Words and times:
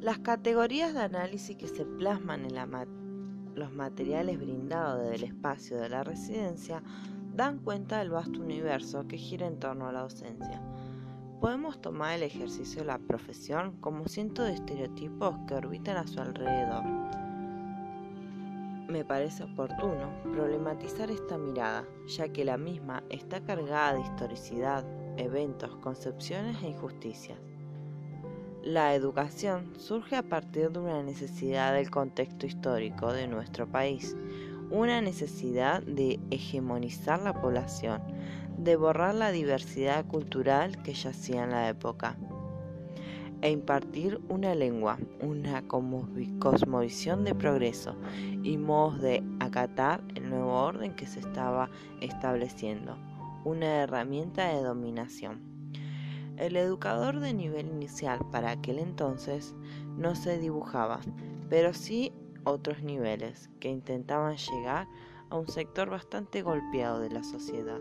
Las 0.00 0.18
categorías 0.18 0.94
de 0.94 1.00
análisis 1.00 1.56
que 1.56 1.68
se 1.68 1.84
plasman 1.84 2.44
en 2.44 2.54
los 3.54 3.72
materiales 3.72 4.38
brindados 4.38 5.02
desde 5.02 5.14
el 5.16 5.24
espacio 5.24 5.76
de 5.78 5.88
la 5.88 6.04
residencia 6.04 6.82
dan 7.34 7.58
cuenta 7.58 7.98
del 7.98 8.10
vasto 8.10 8.40
universo 8.40 9.06
que 9.08 9.18
gira 9.18 9.46
en 9.46 9.58
torno 9.58 9.88
a 9.88 9.92
la 9.92 10.00
docencia. 10.00 10.62
Podemos 11.40 11.80
tomar 11.80 12.14
el 12.14 12.22
ejercicio 12.22 12.80
de 12.80 12.86
la 12.86 12.98
profesión 12.98 13.76
como 13.80 14.08
cientos 14.08 14.46
de 14.46 14.54
estereotipos 14.54 15.34
que 15.46 15.54
orbitan 15.54 15.96
a 15.96 16.06
su 16.06 16.20
alrededor. 16.20 16.84
Me 18.88 19.04
parece 19.04 19.42
oportuno 19.44 20.12
problematizar 20.32 21.10
esta 21.10 21.36
mirada, 21.36 21.84
ya 22.06 22.28
que 22.28 22.44
la 22.44 22.56
misma 22.56 23.02
está 23.10 23.40
cargada 23.40 23.94
de 23.94 24.00
historicidad, 24.00 24.84
eventos, 25.16 25.76
concepciones 25.76 26.62
e 26.62 26.68
injusticias. 26.68 27.38
La 28.62 28.94
educación 28.94 29.72
surge 29.78 30.16
a 30.16 30.22
partir 30.22 30.70
de 30.70 30.78
una 30.78 31.02
necesidad 31.02 31.74
del 31.74 31.90
contexto 31.90 32.46
histórico 32.46 33.12
de 33.12 33.26
nuestro 33.26 33.66
país, 33.66 34.16
una 34.70 35.00
necesidad 35.02 35.82
de 35.82 36.18
hegemonizar 36.30 37.20
la 37.20 37.40
población, 37.40 38.00
de 38.56 38.76
borrar 38.76 39.14
la 39.14 39.32
diversidad 39.32 40.06
cultural 40.06 40.82
que 40.82 40.94
yacía 40.94 41.44
en 41.44 41.50
la 41.50 41.68
época 41.68 42.16
e 43.42 43.50
impartir 43.50 44.20
una 44.30 44.54
lengua, 44.54 44.98
una 45.20 45.62
cosmovisión 45.68 47.24
de 47.24 47.34
progreso 47.34 47.94
y 48.42 48.56
modos 48.56 49.02
de 49.02 49.22
acatar 49.38 50.02
el 50.14 50.30
nuevo 50.30 50.54
orden 50.54 50.94
que 50.94 51.06
se 51.06 51.20
estaba 51.20 51.68
estableciendo, 52.00 52.96
una 53.44 53.82
herramienta 53.82 54.48
de 54.48 54.62
dominación. 54.62 55.42
El 56.36 56.56
educador 56.56 57.20
de 57.20 57.32
nivel 57.32 57.68
inicial 57.68 58.20
para 58.32 58.50
aquel 58.50 58.78
entonces 58.78 59.54
no 59.96 60.14
se 60.16 60.38
dibujaba, 60.38 61.00
pero 61.48 61.72
sí 61.72 62.12
otros 62.44 62.82
niveles 62.82 63.50
que 63.60 63.68
intentaban 63.68 64.36
llegar 64.36 64.88
a 65.30 65.36
un 65.36 65.48
sector 65.48 65.90
bastante 65.90 66.42
golpeado 66.42 67.00
de 67.00 67.10
la 67.10 67.22
sociedad. 67.22 67.80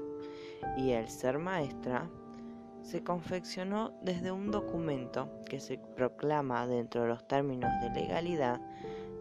Y 0.77 0.91
el 0.91 1.09
ser 1.09 1.39
maestra 1.39 2.09
se 2.83 3.03
confeccionó 3.03 3.93
desde 4.01 4.31
un 4.31 4.51
documento 4.51 5.29
que 5.49 5.59
se 5.59 5.77
proclama 5.95 6.67
dentro 6.67 7.03
de 7.03 7.07
los 7.07 7.27
términos 7.27 7.71
de 7.81 7.89
legalidad, 7.89 8.61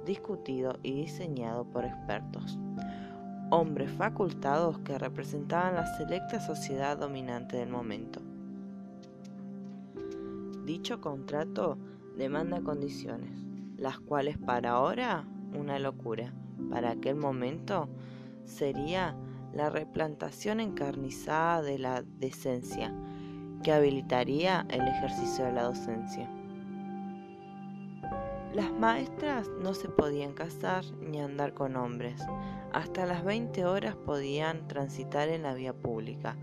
discutido 0.05 0.79
y 0.83 0.93
diseñado 0.93 1.65
por 1.65 1.85
expertos. 1.85 2.59
Hombres 3.55 3.91
facultados 3.91 4.79
que 4.79 4.99
representaban 4.99 5.75
la 5.75 5.85
selecta 5.99 6.41
sociedad 6.41 6.97
dominante 6.97 7.59
del 7.59 7.69
momento. 7.69 8.23
Dicho 10.65 11.03
contrato 11.03 11.77
demanda 12.17 12.63
condiciones, 12.63 13.45
las 13.77 14.01
cuales 14.01 14.39
para 14.39 14.71
ahora 14.71 15.27
una 15.53 15.79
locura, 15.79 16.33
para 16.71 16.93
aquel 16.93 17.17
momento 17.17 17.91
sería 18.47 19.15
la 19.53 19.69
replantación 19.69 20.59
encarnizada 20.59 21.61
de 21.61 21.79
la 21.79 22.03
decencia, 22.03 22.91
que 23.63 23.71
habilitaría 23.71 24.67
el 24.71 24.89
ejercicio 24.89 25.45
de 25.45 25.53
la 25.53 25.65
docencia. 25.65 26.27
Las 28.55 28.71
maestras 28.71 29.51
no 29.63 29.73
se 29.73 29.89
podían 29.89 30.35
casar 30.35 30.85
ni 31.01 31.23
andar 31.23 31.55
con 31.55 31.75
hombres. 31.75 32.21
Hasta 32.75 33.07
las 33.07 33.25
20 33.25 33.65
horas 33.65 33.97
podían 33.97 34.69
transitar 34.69 35.31
en 35.31 35.45
la 35.45 35.55
vía 35.55 35.73
pública. 35.73 36.37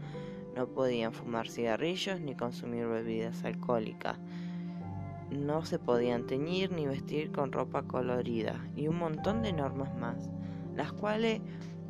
No 0.56 0.68
podían 0.68 1.14
fumar 1.14 1.48
cigarrillos 1.48 2.20
ni 2.20 2.36
consumir 2.36 2.88
bebidas 2.88 3.44
alcohólicas. 3.44 4.18
No 5.30 5.64
se 5.66 5.78
podían 5.78 6.26
teñir 6.26 6.72
ni 6.72 6.88
vestir 6.88 7.32
con 7.32 7.52
ropa 7.52 7.84
colorida 7.84 8.56
y 8.76 8.88
un 8.88 8.98
montón 8.98 9.44
de 9.44 9.54
normas 9.54 9.96
más, 9.96 10.32
las 10.76 10.92
cuales 10.92 11.42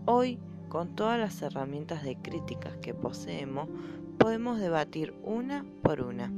hoy, 0.04 0.38
con 0.68 0.98
todas 0.98 1.18
las 1.18 1.42
herramientas 1.42 2.04
de 2.04 2.18
críticas 2.18 2.76
que 2.82 2.94
poseemos, 2.94 3.70
podemos 4.18 4.60
debatir 4.60 5.14
una 5.24 5.66
por 5.82 6.02
una, 6.02 6.30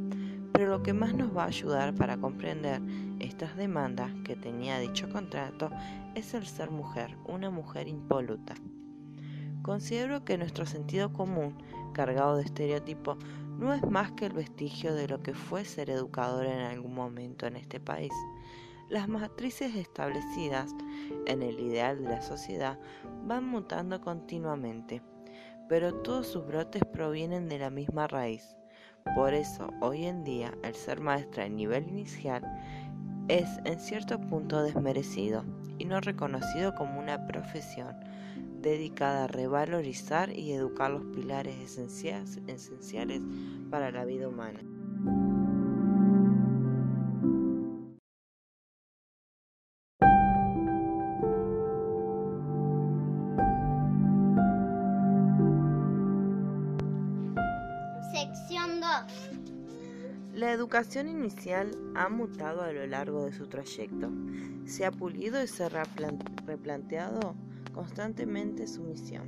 pero 0.61 0.77
lo 0.77 0.83
que 0.83 0.93
más 0.93 1.15
nos 1.15 1.35
va 1.35 1.45
a 1.45 1.47
ayudar 1.47 1.95
para 1.95 2.17
comprender 2.17 2.83
estas 3.17 3.57
demandas 3.57 4.11
que 4.23 4.35
tenía 4.35 4.77
dicho 4.77 5.09
contrato 5.09 5.71
es 6.13 6.35
el 6.35 6.45
ser 6.45 6.69
mujer, 6.69 7.17
una 7.25 7.49
mujer 7.49 7.87
impoluta. 7.87 8.53
Considero 9.63 10.23
que 10.23 10.37
nuestro 10.37 10.67
sentido 10.67 11.11
común, 11.13 11.57
cargado 11.95 12.37
de 12.37 12.43
estereotipos, 12.43 13.17
no 13.57 13.73
es 13.73 13.81
más 13.89 14.11
que 14.11 14.27
el 14.27 14.33
vestigio 14.33 14.93
de 14.93 15.07
lo 15.07 15.23
que 15.23 15.33
fue 15.33 15.65
ser 15.65 15.89
educador 15.89 16.45
en 16.45 16.59
algún 16.59 16.93
momento 16.93 17.47
en 17.47 17.55
este 17.55 17.79
país. 17.79 18.13
Las 18.87 19.07
matrices 19.07 19.75
establecidas 19.75 20.75
en 21.25 21.41
el 21.41 21.59
ideal 21.59 22.03
de 22.03 22.09
la 22.09 22.21
sociedad 22.21 22.77
van 23.25 23.45
mutando 23.45 23.99
continuamente 23.99 25.01
pero 25.67 25.93
todos 25.93 26.27
sus 26.27 26.45
brotes 26.45 26.83
provienen 26.91 27.47
de 27.47 27.57
la 27.57 27.69
misma 27.69 28.05
raíz. 28.05 28.57
Por 29.15 29.33
eso, 29.33 29.73
hoy 29.81 30.05
en 30.05 30.23
día, 30.23 30.53
el 30.63 30.73
ser 30.75 31.01
maestra 31.01 31.45
en 31.45 31.55
nivel 31.55 31.87
inicial 31.89 32.43
es 33.27 33.47
en 33.65 33.79
cierto 33.79 34.19
punto 34.19 34.61
desmerecido 34.63 35.43
y 35.77 35.85
no 35.85 35.99
reconocido 35.99 36.75
como 36.75 36.99
una 36.99 37.25
profesión 37.27 37.95
dedicada 38.61 39.25
a 39.25 39.27
revalorizar 39.27 40.31
y 40.37 40.53
educar 40.53 40.91
los 40.91 41.03
pilares 41.15 41.77
esenciales 41.77 43.21
para 43.69 43.91
la 43.91 44.05
vida 44.05 44.27
humana. 44.27 44.59
La 60.33 60.51
educación 60.51 61.07
inicial 61.07 61.71
ha 61.95 62.09
mutado 62.09 62.61
a 62.61 62.71
lo 62.71 62.87
largo 62.87 63.25
de 63.25 63.33
su 63.33 63.47
trayecto, 63.47 64.09
se 64.65 64.85
ha 64.85 64.91
pulido 64.91 65.41
y 65.43 65.47
se 65.47 65.65
ha 65.65 65.69
replanteado 65.69 67.35
constantemente 67.73 68.67
su 68.67 68.81
misión. 68.83 69.27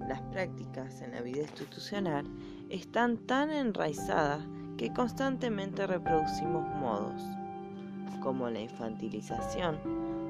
Las 0.00 0.22
prácticas 0.22 1.02
en 1.02 1.12
la 1.12 1.20
vida 1.20 1.42
institucional 1.42 2.26
están 2.68 3.18
tan 3.18 3.50
enraizadas 3.50 4.46
que 4.76 4.92
constantemente 4.92 5.86
reproducimos 5.86 6.66
modos, 6.76 7.22
como 8.22 8.48
la 8.50 8.60
infantilización, 8.60 9.78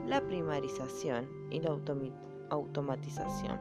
la 0.07 0.21
primarización 0.23 1.29
y 1.51 1.61
la 1.61 1.77
automatización. 2.51 3.59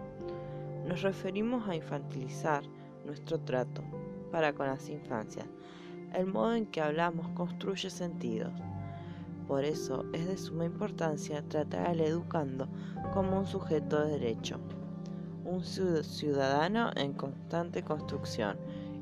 Nos 0.87 1.01
referimos 1.01 1.67
a 1.67 1.75
infantilizar 1.75 2.63
nuestro 3.05 3.39
trato 3.39 3.83
para 4.31 4.53
con 4.53 4.67
las 4.67 4.89
infancias, 4.89 5.47
el 6.13 6.25
modo 6.27 6.55
en 6.55 6.65
que 6.65 6.81
hablamos 6.81 7.27
construye 7.29 7.89
sentidos. 7.89 8.53
Por 9.47 9.63
eso 9.63 10.05
es 10.13 10.27
de 10.27 10.37
suma 10.37 10.65
importancia 10.65 11.41
tratar 11.47 11.87
al 11.87 12.01
educando 12.01 12.67
como 13.13 13.39
un 13.39 13.45
sujeto 13.45 14.03
de 14.03 14.11
derecho, 14.11 14.59
un 15.45 15.63
ciudadano 15.63 16.91
en 16.95 17.13
constante 17.13 17.83
construcción 17.83 18.57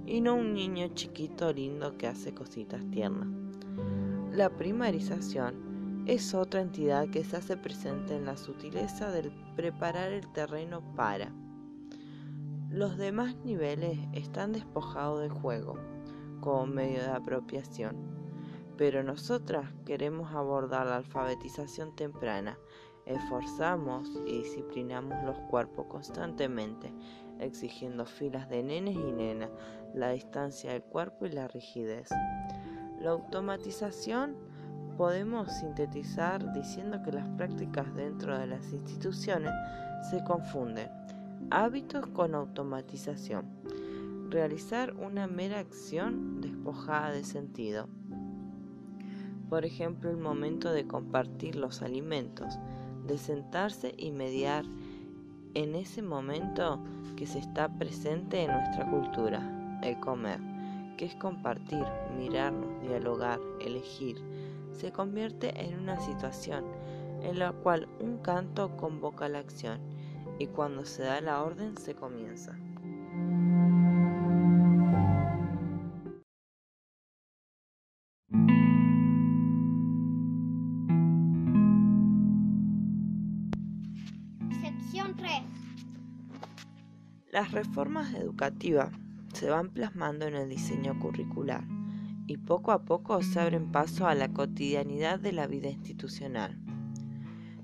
y 0.06 0.22
no 0.22 0.36
un 0.36 0.54
niño 0.54 0.90
chiquito 0.90 1.52
lindo 1.52 1.98
que 1.98 2.08
hace 2.08 2.34
cositas 2.34 2.86
tiernas. 2.92 3.28
La 4.32 4.50
primarización 4.50 6.04
es 6.06 6.36
otra 6.36 6.62
entidad 6.62 7.10
que 7.10 7.24
se 7.24 7.38
hace 7.38 7.58
presente 7.58 8.16
en 8.16 8.26
la 8.26 8.38
sutileza 8.38 9.10
del 9.10 9.32
preparar 9.56 10.12
el 10.12 10.28
terreno 10.28 10.82
para. 10.96 11.32
Los 12.76 12.98
demás 12.98 13.38
niveles 13.46 13.98
están 14.12 14.52
despojados 14.52 15.22
del 15.22 15.32
juego 15.32 15.80
como 16.42 16.66
medio 16.66 17.02
de 17.02 17.10
apropiación. 17.10 17.96
Pero 18.76 19.02
nosotras 19.02 19.72
queremos 19.86 20.36
abordar 20.36 20.86
la 20.86 20.98
alfabetización 20.98 21.96
temprana, 21.96 22.60
esforzamos 23.06 24.10
y 24.26 24.40
disciplinamos 24.40 25.24
los 25.24 25.40
cuerpos 25.50 25.86
constantemente, 25.86 26.94
exigiendo 27.40 28.06
filas 28.06 28.50
de 28.50 28.62
nenes 28.62 28.98
y 28.98 29.12
nenas, 29.14 29.52
la 29.94 30.10
distancia 30.10 30.74
del 30.74 30.84
cuerpo 30.84 31.28
y 31.28 31.30
la 31.30 31.48
rigidez. 31.48 32.10
La 33.00 33.12
automatización 33.12 34.36
podemos 34.98 35.50
sintetizar 35.62 36.52
diciendo 36.52 37.02
que 37.04 37.14
las 37.14 37.30
prácticas 37.38 37.96
dentro 37.96 38.38
de 38.38 38.48
las 38.48 38.74
instituciones 38.74 39.54
se 40.10 40.22
confunden, 40.26 40.90
hábitos 41.52 42.08
con 42.08 42.36
automatización 42.36 43.46
realizar 44.30 44.94
una 44.96 45.28
mera 45.28 45.60
acción 45.60 46.42
despojada 46.42 47.12
de 47.12 47.24
sentido. 47.24 47.88
Por 49.50 49.66
ejemplo, 49.66 50.10
el 50.10 50.18
momento 50.18 50.72
de 50.72 50.88
compartir 50.88 51.56
los 51.56 51.82
alimentos, 51.82 52.58
de 53.08 53.18
sentarse 53.18 53.94
y 53.98 54.12
mediar 54.12 54.66
en 55.54 55.76
ese 55.76 56.02
momento 56.02 56.84
que 57.16 57.28
se 57.28 57.40
está 57.40 57.70
presente 57.70 58.44
en 58.44 58.52
nuestra 58.52 58.90
cultura, 58.90 59.80
el 59.84 60.00
comer, 60.00 60.42
que 60.98 61.06
es 61.06 61.16
compartir, 61.16 61.86
mirarnos, 62.18 62.82
dialogar, 62.82 63.40
elegir, 63.62 64.18
se 64.74 64.92
convierte 64.92 65.64
en 65.64 65.80
una 65.80 66.00
situación 66.00 66.66
en 67.22 67.40
la 67.40 67.54
cual 67.54 67.88
un 68.00 68.18
canto 68.18 68.76
convoca 68.76 69.30
la 69.30 69.40
acción 69.40 69.80
y 70.38 70.48
cuando 70.48 70.86
se 70.86 71.04
da 71.04 71.22
la 71.22 71.44
orden 71.44 71.78
se 71.78 71.96
comienza. 71.96 72.58
Sección 84.62 85.16
3. 85.16 85.32
Las 87.32 87.52
reformas 87.52 88.14
educativas 88.14 88.92
se 89.34 89.50
van 89.50 89.70
plasmando 89.70 90.26
en 90.26 90.36
el 90.36 90.50
diseño 90.50 90.98
curricular 91.00 91.64
y 92.28 92.38
poco 92.38 92.72
a 92.72 92.84
poco 92.86 93.22
se 93.22 93.40
abren 93.40 93.72
paso 93.72 94.08
a 94.08 94.16
la 94.16 94.30
cotidianidad 94.30 95.20
de 95.20 95.34
la 95.34 95.48
vida 95.48 95.70
institucional. 95.70 96.65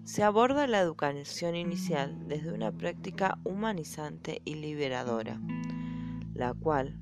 Se 0.04 0.24
aborda 0.24 0.66
la 0.66 0.80
educación 0.80 1.56
inicial 1.56 2.28
desde 2.28 2.52
una 2.52 2.72
práctica 2.72 3.38
humanizante 3.44 4.42
y 4.46 4.56
liberadora, 4.56 5.40
la 6.34 6.54
cual 6.56 7.00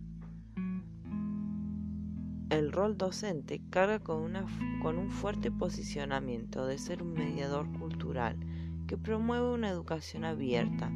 el 2.49 2.71
rol 2.73 2.97
docente 2.97 3.61
carga 3.69 3.99
con, 3.99 4.33
con 4.81 4.97
un 4.97 5.09
fuerte 5.09 5.49
posicionamiento 5.49 6.65
de 6.65 6.77
ser 6.77 7.01
un 7.01 7.13
mediador 7.13 7.71
cultural 7.79 8.37
que 8.85 8.97
promueve 8.97 9.49
una 9.53 9.69
educación 9.69 10.25
abierta, 10.25 10.91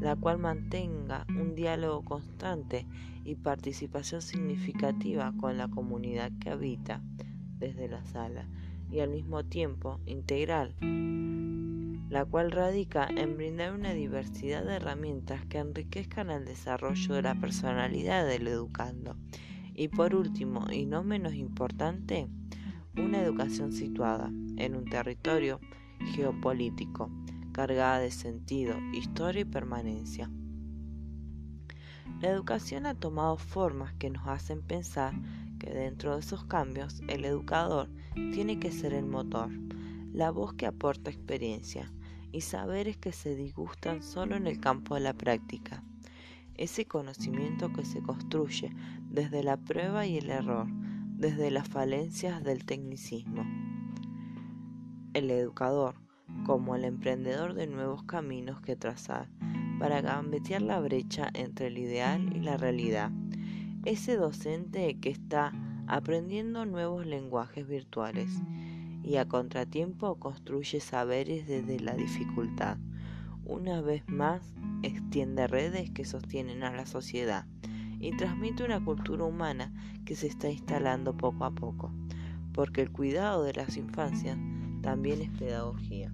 la 0.00 0.16
cual 0.16 0.38
mantenga 0.38 1.26
un 1.28 1.54
diálogo 1.54 2.02
constante 2.04 2.86
y 3.22 3.34
participación 3.34 4.22
significativa 4.22 5.32
con 5.36 5.58
la 5.58 5.68
comunidad 5.68 6.32
que 6.40 6.50
habita 6.50 7.02
desde 7.58 7.88
la 7.88 8.02
sala 8.04 8.48
y 8.94 9.00
al 9.00 9.10
mismo 9.10 9.44
tiempo 9.44 9.98
integral, 10.06 10.76
la 12.10 12.24
cual 12.24 12.52
radica 12.52 13.08
en 13.08 13.36
brindar 13.36 13.72
una 13.72 13.92
diversidad 13.92 14.64
de 14.64 14.74
herramientas 14.74 15.44
que 15.46 15.58
enriquezcan 15.58 16.30
el 16.30 16.44
desarrollo 16.44 17.14
de 17.14 17.22
la 17.22 17.34
personalidad 17.34 18.24
del 18.24 18.46
educando. 18.46 19.16
Y 19.74 19.88
por 19.88 20.14
último, 20.14 20.66
y 20.70 20.86
no 20.86 21.02
menos 21.02 21.34
importante, 21.34 22.28
una 22.96 23.20
educación 23.20 23.72
situada 23.72 24.30
en 24.56 24.76
un 24.76 24.84
territorio 24.84 25.58
geopolítico 26.14 27.10
cargada 27.50 27.98
de 27.98 28.12
sentido, 28.12 28.76
historia 28.92 29.40
y 29.40 29.44
permanencia. 29.44 30.30
La 32.20 32.28
educación 32.28 32.86
ha 32.86 32.94
tomado 32.94 33.38
formas 33.38 33.92
que 33.94 34.10
nos 34.10 34.28
hacen 34.28 34.62
pensar 34.62 35.14
que 35.64 35.72
dentro 35.72 36.14
de 36.14 36.20
esos 36.20 36.44
cambios 36.44 37.00
el 37.08 37.24
educador 37.24 37.88
tiene 38.32 38.58
que 38.58 38.70
ser 38.70 38.92
el 38.92 39.06
motor, 39.06 39.50
la 40.12 40.30
voz 40.30 40.52
que 40.52 40.66
aporta 40.66 41.10
experiencia 41.10 41.90
y 42.32 42.42
saberes 42.42 42.98
que 42.98 43.12
se 43.12 43.34
disgustan 43.34 44.02
solo 44.02 44.36
en 44.36 44.46
el 44.46 44.60
campo 44.60 44.94
de 44.94 45.00
la 45.00 45.14
práctica. 45.14 45.82
Ese 46.56 46.84
conocimiento 46.84 47.72
que 47.72 47.84
se 47.84 48.02
construye 48.02 48.72
desde 49.08 49.42
la 49.42 49.56
prueba 49.56 50.06
y 50.06 50.18
el 50.18 50.30
error, 50.30 50.66
desde 51.16 51.50
las 51.50 51.66
falencias 51.66 52.44
del 52.44 52.64
tecnicismo. 52.64 53.44
El 55.14 55.30
educador 55.30 55.94
como 56.44 56.76
el 56.76 56.84
emprendedor 56.84 57.54
de 57.54 57.66
nuevos 57.68 58.02
caminos 58.02 58.60
que 58.60 58.76
trazar 58.76 59.30
para 59.78 60.00
gambetear 60.02 60.62
la 60.62 60.80
brecha 60.80 61.30
entre 61.32 61.68
el 61.68 61.78
ideal 61.78 62.36
y 62.36 62.40
la 62.40 62.56
realidad. 62.56 63.10
Ese 63.84 64.16
docente 64.16 64.98
que 64.98 65.10
está 65.10 65.52
aprendiendo 65.86 66.64
nuevos 66.64 67.04
lenguajes 67.04 67.68
virtuales 67.68 68.30
y 69.02 69.16
a 69.16 69.28
contratiempo 69.28 70.18
construye 70.18 70.80
saberes 70.80 71.46
desde 71.46 71.78
la 71.80 71.94
dificultad. 71.94 72.78
Una 73.44 73.82
vez 73.82 74.02
más, 74.08 74.54
extiende 74.82 75.46
redes 75.46 75.90
que 75.90 76.06
sostienen 76.06 76.62
a 76.62 76.72
la 76.72 76.86
sociedad 76.86 77.46
y 78.00 78.16
transmite 78.16 78.64
una 78.64 78.82
cultura 78.82 79.24
humana 79.24 79.70
que 80.06 80.16
se 80.16 80.28
está 80.28 80.48
instalando 80.48 81.14
poco 81.14 81.44
a 81.44 81.50
poco, 81.50 81.92
porque 82.54 82.80
el 82.80 82.90
cuidado 82.90 83.44
de 83.44 83.52
las 83.52 83.76
infancias 83.76 84.38
también 84.80 85.20
es 85.20 85.30
pedagogía. 85.30 86.10